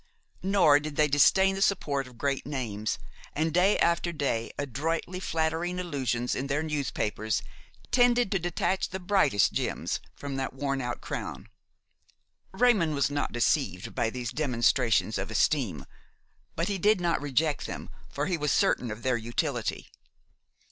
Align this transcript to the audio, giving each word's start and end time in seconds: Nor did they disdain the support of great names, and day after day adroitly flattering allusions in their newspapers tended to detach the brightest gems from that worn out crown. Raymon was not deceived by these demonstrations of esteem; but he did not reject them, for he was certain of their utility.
Nor 0.41 0.79
did 0.79 0.95
they 0.95 1.07
disdain 1.07 1.53
the 1.53 1.61
support 1.61 2.07
of 2.07 2.17
great 2.17 2.43
names, 2.47 2.97
and 3.35 3.53
day 3.53 3.77
after 3.77 4.11
day 4.11 4.51
adroitly 4.57 5.19
flattering 5.19 5.79
allusions 5.79 6.33
in 6.33 6.47
their 6.47 6.63
newspapers 6.63 7.43
tended 7.91 8.31
to 8.31 8.39
detach 8.39 8.89
the 8.89 8.99
brightest 8.99 9.53
gems 9.53 9.99
from 10.15 10.37
that 10.37 10.53
worn 10.55 10.81
out 10.81 11.01
crown. 11.01 11.49
Raymon 12.51 12.95
was 12.95 13.11
not 13.11 13.31
deceived 13.31 13.93
by 13.93 14.09
these 14.09 14.31
demonstrations 14.31 15.19
of 15.19 15.29
esteem; 15.29 15.85
but 16.55 16.67
he 16.67 16.79
did 16.79 16.99
not 16.99 17.21
reject 17.21 17.67
them, 17.67 17.87
for 18.09 18.25
he 18.25 18.39
was 18.39 18.51
certain 18.51 18.89
of 18.89 19.03
their 19.03 19.17
utility. 19.17 19.91